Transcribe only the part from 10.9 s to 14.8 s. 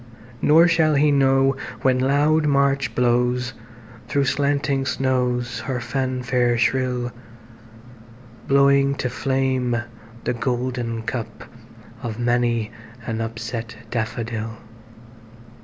cupOf many an upset daffodil.